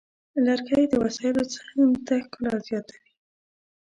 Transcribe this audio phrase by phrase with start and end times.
[0.45, 3.09] لرګی د وسایلو څنګ ته ښکلا زیاتوي.